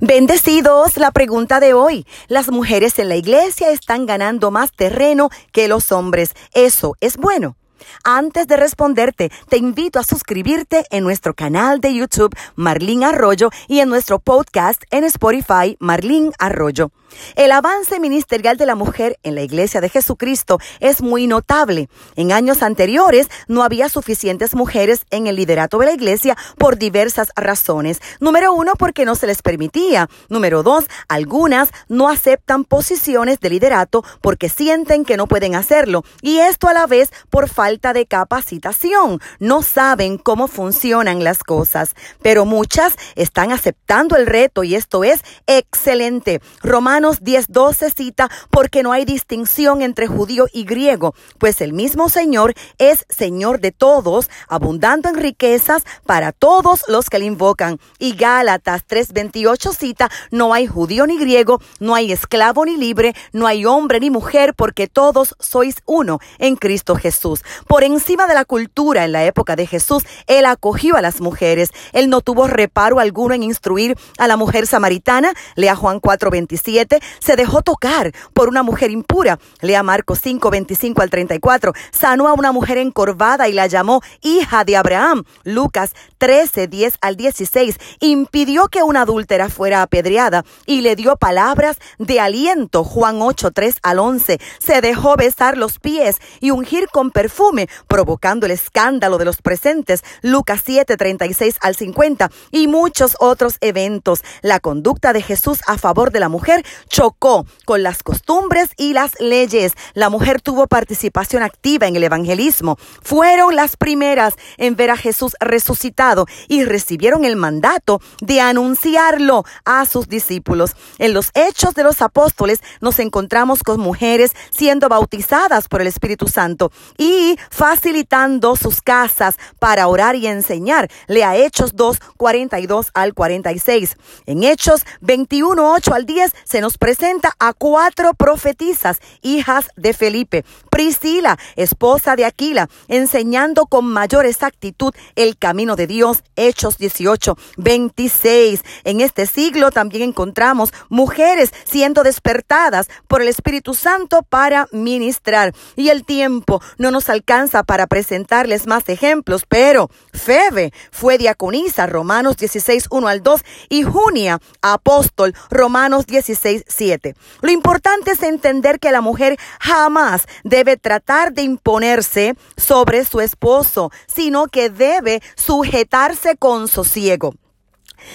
[0.00, 2.06] Bendecidos, la pregunta de hoy.
[2.28, 6.34] Las mujeres en la iglesia están ganando más terreno que los hombres.
[6.52, 7.56] ¿Eso es bueno?
[8.02, 13.80] Antes de responderte, te invito a suscribirte en nuestro canal de YouTube Marlín Arroyo y
[13.80, 16.90] en nuestro podcast en Spotify Marlín Arroyo.
[17.36, 21.88] El avance ministerial de la mujer en la Iglesia de Jesucristo es muy notable.
[22.16, 27.28] En años anteriores no había suficientes mujeres en el liderato de la Iglesia por diversas
[27.36, 28.00] razones.
[28.18, 30.08] Número uno, porque no se les permitía.
[30.28, 36.02] Número dos, algunas no aceptan posiciones de liderato porque sienten que no pueden hacerlo.
[36.20, 39.20] Y esto a la vez por falta de capacitación.
[39.38, 41.94] No saben cómo funcionan las cosas.
[42.20, 46.42] Pero muchas están aceptando el reto y esto es excelente.
[46.62, 52.52] Romanos 10:12 cita, porque no hay distinción entre judío y griego, pues el mismo Señor
[52.76, 57.80] es Señor de todos, abundando en riquezas para todos los que le invocan.
[57.98, 63.46] Y Gálatas 3:28 cita, no hay judío ni griego, no hay esclavo ni libre, no
[63.46, 67.42] hay hombre ni mujer, porque todos sois uno en Cristo Jesús.
[67.66, 71.70] Por encima de la cultura en la época de Jesús, Él acogió a las mujeres.
[71.92, 77.36] Él no tuvo reparo alguno en instruir a la mujer samaritana, lea Juan 4:27, se
[77.36, 79.38] dejó tocar por una mujer impura.
[79.60, 81.72] Lea Marcos 5, 25 al 34.
[81.90, 85.24] Sanó a una mujer encorvada y la llamó hija de Abraham.
[85.44, 87.76] Lucas 13, 10 al 16.
[88.00, 92.84] Impidió que una adúltera fuera apedreada y le dio palabras de aliento.
[92.84, 94.38] Juan 8, 3 al 11.
[94.58, 97.43] Se dejó besar los pies y ungir con perfume,
[97.88, 100.02] provocando el escándalo de los presentes.
[100.22, 102.30] Lucas 7, 36 al 50.
[102.50, 104.22] Y muchos otros eventos.
[104.42, 109.20] La conducta de Jesús a favor de la mujer chocó con las costumbres y las
[109.20, 109.72] leyes.
[109.94, 112.76] La mujer tuvo participación activa en el evangelismo.
[113.02, 119.84] Fueron las primeras en ver a Jesús resucitado y recibieron el mandato de anunciarlo a
[119.86, 120.76] sus discípulos.
[120.98, 126.28] En los hechos de los apóstoles nos encontramos con mujeres siendo bautizadas por el Espíritu
[126.28, 130.90] Santo y facilitando sus casas para orar y enseñar.
[131.06, 133.96] Lea Hechos 2, 42 al 46.
[134.26, 140.44] En Hechos 21, 8 al 10 se nos presenta a cuatro profetisas, hijas de Felipe.
[140.70, 146.22] Priscila, esposa de Aquila, enseñando con mayor exactitud el camino de Dios.
[146.36, 148.62] Hechos 18, 26.
[148.84, 155.54] En este siglo también encontramos mujeres siendo despertadas por el Espíritu Santo para ministrar.
[155.76, 162.36] Y el tiempo no nos alcanza para presentarles más ejemplos, pero Febe fue diaconisa, Romanos
[162.36, 163.40] 16, 1 al 2,
[163.70, 167.14] y Junia, apóstol, Romanos 16, 7.
[167.40, 173.90] Lo importante es entender que la mujer jamás debe tratar de imponerse sobre su esposo,
[174.06, 177.34] sino que debe sujetarse con sosiego.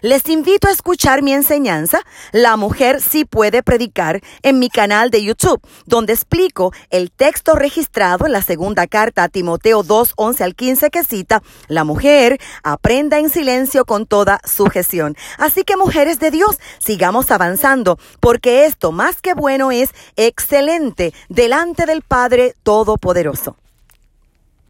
[0.00, 2.00] Les invito a escuchar mi enseñanza,
[2.32, 8.26] La mujer sí puede predicar, en mi canal de YouTube, donde explico el texto registrado
[8.26, 13.18] en la segunda carta a Timoteo 2, 11 al 15 que cita, La mujer aprenda
[13.18, 15.16] en silencio con toda sujeción.
[15.38, 21.86] Así que mujeres de Dios, sigamos avanzando, porque esto más que bueno es excelente delante
[21.86, 23.56] del Padre Todopoderoso.